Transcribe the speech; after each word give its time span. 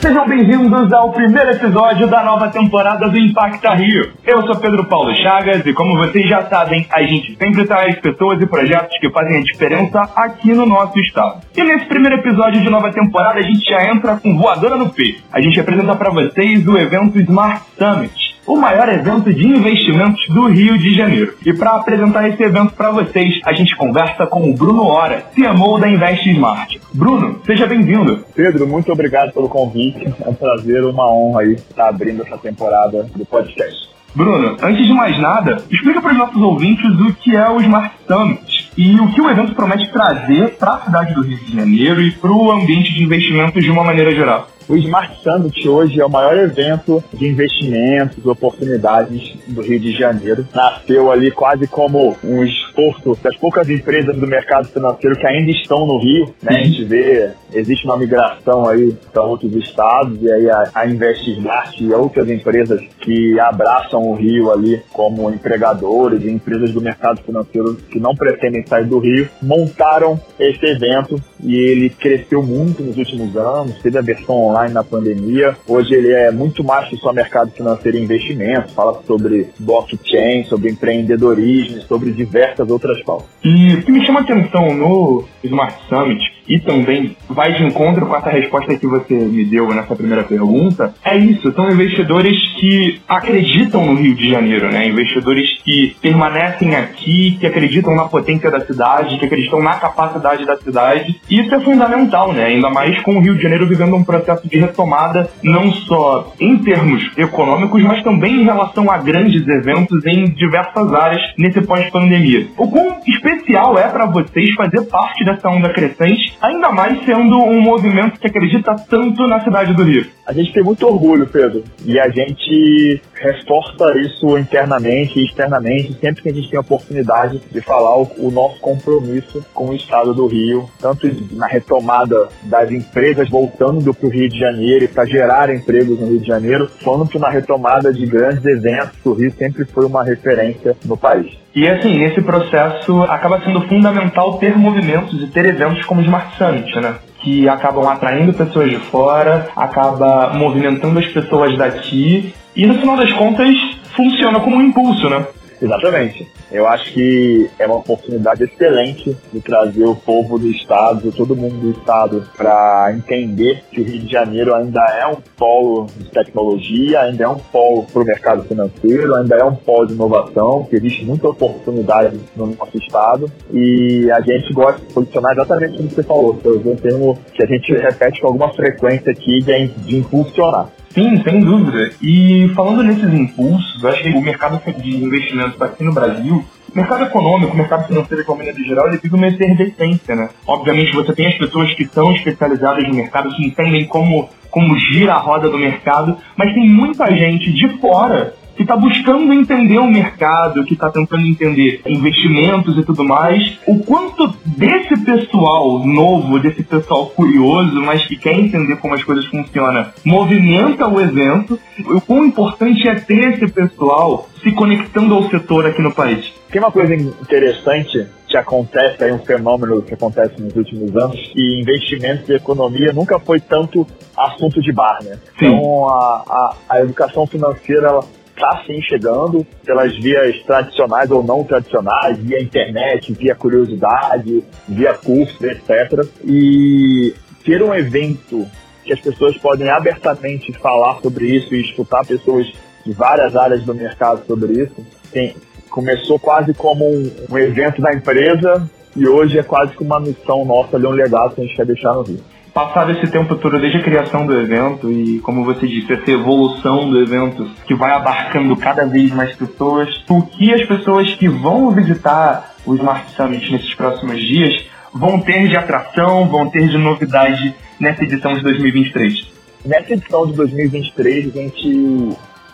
Sejam 0.00 0.28
bem-vindos 0.28 0.92
ao 0.92 1.10
primeiro 1.10 1.50
episódio 1.50 2.06
da 2.06 2.22
nova 2.22 2.48
temporada 2.50 3.08
do 3.08 3.18
Impacta 3.18 3.74
Rio. 3.74 4.12
Eu 4.24 4.42
sou 4.46 4.54
Pedro 4.56 4.84
Paulo 4.84 5.12
Chagas 5.16 5.66
e, 5.66 5.72
como 5.72 5.96
vocês 5.98 6.24
já 6.28 6.42
sabem, 6.46 6.86
a 6.92 7.02
gente 7.02 7.36
sempre 7.36 7.66
traz 7.66 7.98
pessoas 7.98 8.40
e 8.40 8.46
projetos 8.46 8.96
que 9.00 9.10
fazem 9.10 9.38
a 9.38 9.42
diferença 9.42 10.02
aqui 10.14 10.52
no 10.54 10.66
nosso 10.66 10.96
estado. 11.00 11.40
E 11.56 11.64
nesse 11.64 11.86
primeiro 11.86 12.18
episódio 12.20 12.60
de 12.62 12.70
nova 12.70 12.92
temporada, 12.92 13.40
a 13.40 13.42
gente 13.42 13.64
já 13.68 13.86
entra 13.92 14.16
com 14.18 14.38
voadora 14.38 14.76
no 14.76 14.88
peito. 14.88 15.20
A 15.32 15.40
gente 15.40 15.58
apresenta 15.58 15.96
para 15.96 16.10
vocês 16.10 16.66
o 16.68 16.78
evento 16.78 17.18
Smart 17.18 17.60
Summit 17.76 18.27
o 18.48 18.56
maior 18.56 18.88
evento 18.88 19.32
de 19.32 19.46
investimentos 19.46 20.26
do 20.28 20.46
Rio 20.48 20.78
de 20.78 20.94
Janeiro. 20.94 21.34
E 21.44 21.52
para 21.52 21.72
apresentar 21.72 22.26
esse 22.28 22.42
evento 22.42 22.72
para 22.74 22.90
vocês, 22.90 23.40
a 23.44 23.52
gente 23.52 23.76
conversa 23.76 24.26
com 24.26 24.48
o 24.50 24.54
Bruno 24.54 24.84
Hora, 24.84 25.22
CMO 25.34 25.78
da 25.78 25.86
Invest 25.88 26.24
Smart. 26.30 26.80
Bruno, 26.94 27.38
seja 27.44 27.66
bem-vindo. 27.66 28.24
Pedro, 28.34 28.66
muito 28.66 28.90
obrigado 28.90 29.32
pelo 29.32 29.48
convite. 29.50 30.02
É 30.24 30.28
um 30.28 30.34
prazer, 30.34 30.82
uma 30.84 31.12
honra 31.12 31.42
aí 31.42 31.52
estar 31.52 31.90
abrindo 31.90 32.22
essa 32.22 32.38
temporada 32.38 33.06
do 33.14 33.26
podcast. 33.26 33.86
Bruno, 34.16 34.56
antes 34.62 34.86
de 34.86 34.92
mais 34.94 35.18
nada, 35.20 35.58
explica 35.70 36.00
para 36.00 36.12
os 36.12 36.18
nossos 36.18 36.40
ouvintes 36.42 36.86
o 36.86 37.12
que 37.12 37.36
é 37.36 37.50
o 37.50 37.60
Smart 37.60 37.94
Summit 38.06 38.70
e 38.78 38.98
o 38.98 39.08
que 39.12 39.20
o 39.20 39.28
evento 39.30 39.54
promete 39.54 39.92
trazer 39.92 40.56
para 40.58 40.72
a 40.72 40.80
cidade 40.86 41.14
do 41.14 41.20
Rio 41.20 41.36
de 41.38 41.54
Janeiro 41.54 42.00
e 42.00 42.10
para 42.12 42.32
o 42.32 42.50
ambiente 42.50 42.94
de 42.94 43.04
investimentos 43.04 43.62
de 43.62 43.70
uma 43.70 43.84
maneira 43.84 44.10
geral. 44.14 44.48
O 44.70 44.76
Smart 44.76 45.18
Summit 45.22 45.66
hoje 45.66 45.98
é 45.98 46.04
o 46.04 46.10
maior 46.10 46.36
evento 46.36 47.02
de 47.14 47.26
investimentos, 47.26 48.26
oportunidades 48.26 49.32
do 49.46 49.62
Rio 49.62 49.80
de 49.80 49.92
Janeiro. 49.92 50.46
Nasceu 50.54 51.10
ali 51.10 51.30
quase 51.30 51.66
como 51.66 52.14
um 52.22 52.44
esforço 52.44 53.16
das 53.22 53.34
poucas 53.38 53.70
empresas 53.70 54.14
do 54.14 54.26
mercado 54.26 54.68
financeiro 54.68 55.16
que 55.18 55.26
ainda 55.26 55.50
estão 55.52 55.86
no 55.86 55.98
Rio. 55.98 56.34
Né? 56.42 56.60
A 56.60 56.64
gente 56.66 56.84
vê, 56.84 57.30
existe 57.54 57.86
uma 57.86 57.96
migração 57.96 58.68
aí 58.68 58.94
para 59.10 59.22
outros 59.22 59.54
estados 59.56 60.18
e 60.20 60.30
aí 60.30 60.50
a, 60.50 60.68
a 60.74 60.86
Invest 60.86 61.26
Smart 61.30 61.82
e 61.82 61.90
outras 61.90 62.28
empresas 62.30 62.84
que 63.00 63.40
abraçam 63.40 64.02
o 64.02 64.14
Rio 64.14 64.52
ali 64.52 64.82
como 64.92 65.30
empregadores 65.30 66.22
e 66.22 66.28
empresas 66.28 66.72
do 66.74 66.80
mercado 66.82 67.22
financeiro 67.22 67.74
que 67.90 67.98
não 67.98 68.14
pretendem 68.14 68.66
sair 68.66 68.84
do 68.84 68.98
Rio, 68.98 69.30
montaram 69.40 70.20
esse 70.38 70.64
evento 70.66 71.18
e 71.42 71.56
ele 71.56 71.88
cresceu 71.88 72.42
muito 72.42 72.82
nos 72.82 72.98
últimos 72.98 73.34
anos, 73.36 73.80
teve 73.80 73.96
a 73.96 74.02
versão 74.02 74.34
online 74.34 74.57
online 74.58 74.72
na 74.74 74.82
pandemia. 74.84 75.56
Hoje 75.68 75.94
ele 75.94 76.12
é 76.12 76.30
muito 76.30 76.64
mais 76.64 76.88
que 76.88 76.96
só 76.96 77.12
mercado 77.12 77.50
financeiro 77.52 77.96
e 77.98 78.02
investimento, 78.02 78.70
fala 78.72 79.00
sobre 79.06 79.48
blockchain, 79.58 80.44
sobre 80.44 80.70
empreendedorismo, 80.70 81.80
sobre 81.82 82.10
diversas 82.10 82.68
outras 82.70 83.02
pautas. 83.02 83.28
E 83.44 83.74
o 83.74 83.82
que 83.82 83.92
me 83.92 84.04
chama 84.04 84.20
atenção 84.20 84.74
no 84.74 85.24
Smart 85.44 85.78
Summit 85.88 86.37
e 86.48 86.58
também 86.58 87.16
vai 87.28 87.52
de 87.54 87.62
encontro 87.62 88.06
com 88.06 88.16
essa 88.16 88.30
resposta 88.30 88.74
que 88.76 88.86
você 88.86 89.14
me 89.14 89.44
deu 89.44 89.68
nessa 89.74 89.94
primeira 89.94 90.24
pergunta, 90.24 90.94
é 91.04 91.16
isso, 91.16 91.52
são 91.52 91.68
investidores 91.68 92.36
que 92.58 93.00
acreditam 93.06 93.84
no 93.84 93.94
Rio 93.94 94.14
de 94.14 94.28
Janeiro, 94.30 94.70
né? 94.72 94.88
Investidores 94.88 95.58
que 95.62 95.94
permanecem 96.00 96.74
aqui, 96.74 97.36
que 97.38 97.46
acreditam 97.46 97.94
na 97.94 98.04
potência 98.06 98.50
da 98.50 98.60
cidade, 98.60 99.18
que 99.18 99.26
acreditam 99.26 99.62
na 99.62 99.74
capacidade 99.74 100.44
da 100.46 100.56
cidade. 100.56 101.20
E 101.30 101.40
isso 101.40 101.54
é 101.54 101.60
fundamental, 101.60 102.32
né? 102.32 102.46
Ainda 102.46 102.68
mais 102.70 102.98
com 103.02 103.16
o 103.16 103.20
Rio 103.20 103.34
de 103.36 103.42
Janeiro 103.42 103.66
vivendo 103.66 103.94
um 103.94 104.02
processo 104.04 104.48
de 104.48 104.58
retomada, 104.58 105.28
não 105.42 105.70
só 105.72 106.32
em 106.40 106.58
termos 106.58 107.10
econômicos, 107.16 107.82
mas 107.82 108.02
também 108.02 108.40
em 108.40 108.44
relação 108.44 108.90
a 108.90 108.98
grandes 108.98 109.46
eventos 109.46 110.04
em 110.06 110.24
diversas 110.24 110.92
áreas 110.92 111.22
nesse 111.38 111.60
pós-pandemia. 111.60 112.46
O 112.56 112.68
quão 112.68 112.98
especial 113.06 113.78
é 113.78 113.88
para 113.88 114.06
vocês 114.06 114.54
fazer 114.54 114.82
parte 114.84 115.24
dessa 115.24 115.48
onda 115.48 115.68
crescente 115.70 116.32
Ainda 116.40 116.70
mais 116.70 117.04
sendo 117.04 117.36
um 117.36 117.60
movimento 117.60 118.20
que 118.20 118.26
acredita 118.28 118.76
tanto 118.88 119.26
na 119.26 119.40
cidade 119.42 119.74
do 119.74 119.82
Rio. 119.82 120.06
A 120.24 120.32
gente 120.32 120.52
tem 120.52 120.62
muito 120.62 120.86
orgulho, 120.86 121.26
Pedro, 121.26 121.64
e 121.84 121.98
a 121.98 122.08
gente 122.10 123.00
reforça 123.14 123.98
isso 123.98 124.38
internamente 124.38 125.18
e 125.18 125.24
externamente, 125.24 125.94
sempre 125.98 126.22
que 126.22 126.28
a 126.28 126.32
gente 126.34 126.48
tem 126.48 126.56
a 126.56 126.60
oportunidade 126.60 127.40
de 127.50 127.60
falar 127.60 127.96
o, 127.98 128.08
o 128.18 128.30
nosso 128.30 128.60
compromisso 128.60 129.44
com 129.52 129.68
o 129.70 129.74
Estado 129.74 130.14
do 130.14 130.26
Rio, 130.28 130.70
tanto 130.80 131.10
na 131.34 131.46
retomada 131.48 132.28
das 132.44 132.70
empresas 132.70 133.28
voltando 133.28 133.92
para 133.92 134.06
o 134.06 134.10
Rio 134.10 134.28
de 134.28 134.38
Janeiro 134.38 134.84
e 134.84 134.88
para 134.88 135.06
gerar 135.06 135.50
empregos 135.52 135.98
no 135.98 136.06
Rio 136.06 136.20
de 136.20 136.26
Janeiro, 136.28 136.70
quanto 136.84 137.18
na 137.18 137.30
retomada 137.30 137.92
de 137.92 138.06
grandes 138.06 138.44
eventos, 138.44 138.96
o 139.04 139.12
Rio 139.12 139.32
sempre 139.32 139.64
foi 139.64 139.86
uma 139.86 140.04
referência 140.04 140.76
no 140.84 140.96
país. 140.96 141.36
E 141.60 141.66
assim, 141.68 141.98
nesse 141.98 142.22
processo 142.22 143.02
acaba 143.02 143.40
sendo 143.40 143.60
fundamental 143.62 144.34
ter 144.38 144.56
movimentos 144.56 145.20
e 145.20 145.26
ter 145.26 145.44
eventos 145.44 145.84
como 145.84 145.98
o 146.00 146.04
Smart 146.04 146.32
Summit, 146.38 146.72
né? 146.78 146.94
Que 147.20 147.48
acabam 147.48 147.84
atraindo 147.88 148.32
pessoas 148.32 148.70
de 148.70 148.76
fora, 148.76 149.48
acaba 149.56 150.34
movimentando 150.34 151.00
as 151.00 151.06
pessoas 151.08 151.58
daqui 151.58 152.32
e 152.54 152.64
no 152.64 152.74
final 152.74 152.96
das 152.96 153.10
contas 153.12 153.48
funciona 153.96 154.38
como 154.38 154.54
um 154.54 154.62
impulso, 154.62 155.10
né? 155.10 155.24
Exatamente. 155.60 156.28
Eu 156.52 156.66
acho 156.68 156.92
que 156.92 157.50
é 157.58 157.66
uma 157.66 157.76
oportunidade 157.78 158.44
excelente 158.44 159.16
de 159.32 159.40
trazer 159.40 159.84
o 159.84 159.94
povo 159.96 160.38
do 160.38 160.48
estado, 160.48 161.12
todo 161.12 161.34
mundo 161.36 161.56
do 161.60 161.70
estado, 161.78 162.24
para 162.36 162.92
entender 162.96 163.64
que 163.70 163.80
o 163.80 163.84
Rio 163.84 164.00
de 164.00 164.10
Janeiro 164.10 164.54
ainda 164.54 164.80
é 164.98 165.06
um 165.06 165.16
polo 165.36 165.86
de 165.96 166.10
tecnologia, 166.10 167.00
ainda 167.00 167.24
é 167.24 167.28
um 167.28 167.36
polo 167.38 167.84
para 167.92 168.02
o 168.02 168.04
mercado 168.04 168.44
financeiro, 168.44 169.14
ainda 169.16 169.34
é 169.36 169.44
um 169.44 169.54
polo 169.56 169.86
de 169.86 169.94
inovação, 169.94 170.64
que 170.68 170.76
existe 170.76 171.04
muita 171.04 171.28
oportunidade 171.28 172.18
no 172.36 172.46
nosso 172.46 172.78
estado 172.78 173.30
e 173.52 174.08
a 174.12 174.20
gente 174.20 174.52
gosta 174.52 174.80
de 174.80 174.92
posicionar 174.94 175.32
exatamente 175.32 175.76
como 175.76 175.90
você 175.90 176.02
falou, 176.04 176.34
que 176.36 176.48
é 176.48 176.50
um 176.52 176.76
termo 176.76 177.18
que 177.34 177.42
a 177.42 177.46
gente 177.46 177.72
repete 177.72 178.20
com 178.20 178.28
alguma 178.28 178.52
frequência 178.54 179.10
aqui 179.10 179.40
de, 179.40 179.52
é 179.52 179.66
de 179.66 179.96
impulsionar. 179.96 180.68
Sim, 180.90 181.22
sem 181.22 181.40
dúvida. 181.40 181.92
E 182.00 182.50
falando 182.54 182.82
nesses 182.82 183.12
impulsos, 183.12 183.84
acho 183.84 184.02
que 184.02 184.10
o 184.10 184.20
mercado 184.20 184.60
de 184.80 185.04
investimentos 185.04 185.60
aqui 185.60 185.82
no 185.84 185.92
Brasil 185.92 186.44
o 186.70 186.76
mercado 186.76 187.02
econômico, 187.04 187.54
o 187.54 187.56
mercado 187.56 187.86
financeiro 187.86 188.22
de 188.22 188.30
uma 188.30 188.36
maneira 188.36 188.58
geral, 188.62 188.86
ele 188.88 188.98
vive 189.02 189.14
uma 189.14 189.26
efervescência, 189.26 190.14
né? 190.14 190.28
Obviamente 190.46 190.94
você 190.94 191.14
tem 191.14 191.26
as 191.26 191.34
pessoas 191.38 191.72
que 191.74 191.86
são 191.86 192.12
especializadas 192.14 192.86
no 192.86 192.92
mercado, 192.94 193.34
que 193.34 193.42
entendem 193.42 193.86
como, 193.86 194.28
como 194.50 194.78
gira 194.78 195.14
a 195.14 195.18
roda 195.18 195.48
do 195.48 195.56
mercado, 195.58 196.18
mas 196.36 196.52
tem 196.52 196.68
muita 196.68 197.06
gente 197.16 197.50
de 197.52 197.68
fora 197.80 198.34
que 198.54 198.62
está 198.62 198.76
buscando 198.76 199.32
entender 199.32 199.78
o 199.78 199.90
mercado, 199.90 200.62
que 200.64 200.74
está 200.74 200.90
tentando 200.90 201.26
entender 201.26 201.80
investimentos 201.86 202.76
e 202.76 202.82
tudo 202.84 203.02
mais, 203.02 203.58
o 203.66 203.78
quanto 203.78 204.26
desse 204.44 204.77
pessoal 205.16 205.78
novo, 205.86 206.38
desse 206.38 206.62
pessoal 206.62 207.06
curioso, 207.06 207.80
mas 207.80 208.04
que 208.04 208.14
quer 208.16 208.38
entender 208.38 208.76
como 208.76 208.92
as 208.94 209.02
coisas 209.02 209.24
funcionam, 209.26 209.86
movimenta 210.04 210.86
o 210.86 211.00
evento. 211.00 211.58
O 211.86 212.00
quão 212.02 212.26
importante 212.26 212.86
é 212.86 212.94
ter 212.96 213.34
esse 213.34 213.48
pessoal 213.48 214.28
se 214.42 214.52
conectando 214.52 215.14
ao 215.14 215.28
setor 215.30 215.66
aqui 215.66 215.80
no 215.80 215.92
país. 215.92 216.30
Tem 216.50 216.60
uma 216.60 216.70
coisa 216.70 216.94
interessante 216.94 218.06
que 218.28 218.36
acontece, 218.36 219.02
aí 219.02 219.10
é 219.10 219.14
um 219.14 219.18
fenômeno 219.20 219.80
que 219.80 219.94
acontece 219.94 220.38
nos 220.40 220.54
últimos 220.54 220.94
anos, 220.96 221.18
que 221.32 221.60
investimentos 221.60 222.28
e 222.28 222.34
economia 222.34 222.92
nunca 222.92 223.18
foi 223.18 223.40
tanto 223.40 223.86
assunto 224.16 224.60
de 224.60 224.70
bar, 224.70 224.98
né? 225.02 225.18
Sim. 225.38 225.46
Então 225.46 225.88
a, 225.88 225.96
a, 226.28 226.56
a 226.68 226.80
educação 226.80 227.26
financeira 227.26 227.88
ela 227.88 228.04
está 228.38 228.62
sim 228.66 228.80
chegando 228.82 229.44
pelas 229.64 229.94
vias 229.98 230.40
tradicionais 230.44 231.10
ou 231.10 231.22
não 231.22 231.44
tradicionais, 231.44 232.16
via 232.18 232.40
internet, 232.40 233.12
via 233.12 233.34
curiosidade, 233.34 234.42
via 234.66 234.94
curso, 234.94 235.44
etc. 235.44 236.04
E 236.24 237.14
ter 237.44 237.62
um 237.62 237.74
evento 237.74 238.46
que 238.84 238.92
as 238.92 239.00
pessoas 239.00 239.36
podem 239.36 239.68
abertamente 239.68 240.52
falar 240.52 240.98
sobre 241.00 241.26
isso 241.26 241.54
e 241.54 241.60
escutar 241.60 242.06
pessoas 242.06 242.46
de 242.86 242.92
várias 242.92 243.36
áreas 243.36 243.62
do 243.64 243.74
mercado 243.74 244.24
sobre 244.26 244.62
isso, 244.62 244.86
tem, 245.12 245.34
começou 245.68 246.18
quase 246.18 246.54
como 246.54 246.86
um, 246.88 247.10
um 247.30 247.36
evento 247.38 247.82
da 247.82 247.92
empresa 247.92 248.68
e 248.96 249.06
hoje 249.06 249.38
é 249.38 249.42
quase 249.42 249.76
que 249.76 249.82
uma 249.82 250.00
missão 250.00 250.44
nossa 250.46 250.76
ali, 250.76 250.86
um 250.86 250.90
legado 250.90 251.34
que 251.34 251.42
a 251.42 251.44
gente 251.44 251.56
quer 251.56 251.66
deixar 251.66 251.92
no 251.92 252.02
Rio 252.02 252.20
passado 252.66 252.90
esse 252.90 253.06
tempo 253.12 253.36
todo, 253.36 253.58
desde 253.60 253.78
a 253.78 253.82
criação 253.82 254.26
do 254.26 254.32
evento 254.36 254.90
e, 254.90 255.20
como 255.20 255.44
você 255.44 255.64
disse, 255.66 255.92
essa 255.92 256.10
evolução 256.10 256.90
do 256.90 257.00
evento 257.00 257.48
que 257.64 257.72
vai 257.72 257.92
abarcando 257.92 258.56
cada 258.56 258.84
vez 258.84 259.12
mais 259.12 259.32
pessoas, 259.36 260.02
o 260.08 260.22
que 260.22 260.52
as 260.52 260.64
pessoas 260.64 261.14
que 261.14 261.28
vão 261.28 261.70
visitar 261.70 262.56
o 262.66 262.74
Smart 262.74 263.12
Summit 263.12 263.52
nesses 263.52 263.72
próximos 263.74 264.18
dias 264.18 264.64
vão 264.92 265.20
ter 265.20 265.46
de 265.48 265.56
atração, 265.56 266.28
vão 266.28 266.50
ter 266.50 266.66
de 266.68 266.76
novidade 266.76 267.54
nessa 267.78 268.02
edição 268.02 268.34
de 268.34 268.42
2023? 268.42 269.28
Nessa 269.64 269.92
edição 269.92 270.26
de 270.26 270.32
2023, 270.32 271.26
a 271.36 271.38
gente 271.38 272.08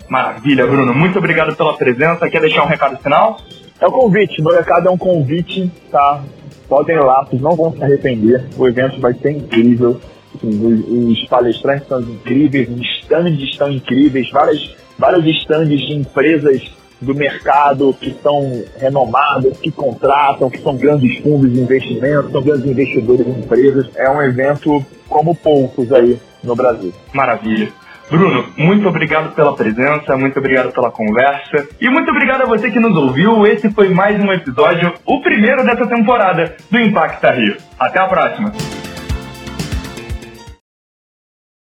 Maravilha, 0.08 0.66
Bruno. 0.66 0.92
Muito 0.92 1.16
obrigado 1.18 1.54
pela 1.54 1.74
presença. 1.76 2.28
Quer 2.28 2.40
deixar 2.40 2.64
um 2.64 2.66
recado 2.66 2.96
final? 3.00 3.38
É 3.80 3.86
o 3.86 3.90
um 3.90 3.92
convite. 3.92 4.42
Meu 4.42 4.52
recado 4.56 4.88
é 4.88 4.90
um 4.90 4.98
convite, 4.98 5.70
tá? 5.92 6.24
Podem 6.68 6.96
ir 6.96 7.00
lá, 7.02 7.20
vocês 7.24 7.40
não 7.40 7.52
vão 7.54 7.72
se 7.72 7.82
arrepender. 7.82 8.44
O 8.58 8.66
evento 8.66 9.00
vai 9.00 9.12
ser 9.14 9.30
incrível. 9.32 10.00
Assim, 10.34 11.12
os 11.12 11.24
palestrantes 11.28 11.88
são 11.88 12.00
incríveis, 12.00 12.68
os 12.68 12.86
stands 13.02 13.40
estão 13.40 13.70
incríveis, 13.70 14.28
várias, 14.30 14.74
várias 14.98 15.24
stands 15.42 15.68
de 15.80 15.94
empresas 15.94 16.70
do 17.00 17.14
mercado 17.14 17.94
que 17.98 18.14
são 18.22 18.64
renomadas, 18.78 19.56
que 19.58 19.70
contratam, 19.70 20.50
que 20.50 20.60
são 20.60 20.76
grandes 20.76 21.18
fundos 21.22 21.52
de 21.52 21.60
investimento, 21.60 22.30
são 22.32 22.42
grandes 22.42 22.66
investidores 22.66 23.26
em 23.26 23.30
empresas. 23.40 23.86
É 23.94 24.10
um 24.10 24.20
evento 24.22 24.84
como 25.08 25.34
poucos 25.34 25.92
aí 25.92 26.18
no 26.42 26.56
Brasil. 26.56 26.92
Maravilha. 27.14 27.68
Bruno, 28.10 28.44
muito 28.56 28.88
obrigado 28.88 29.34
pela 29.34 29.54
presença, 29.54 30.16
muito 30.16 30.38
obrigado 30.38 30.72
pela 30.72 30.90
conversa 30.90 31.68
e 31.80 31.88
muito 31.90 32.10
obrigado 32.10 32.42
a 32.42 32.46
você 32.46 32.70
que 32.70 32.78
nos 32.78 32.96
ouviu. 32.96 33.44
Esse 33.46 33.68
foi 33.70 33.88
mais 33.88 34.18
um 34.22 34.32
episódio, 34.32 34.94
o 35.04 35.20
primeiro 35.20 35.64
dessa 35.64 35.86
temporada 35.86 36.54
do 36.70 36.78
Impacta 36.78 37.32
Rio. 37.32 37.56
Até 37.78 37.98
a 37.98 38.06
próxima! 38.06 38.75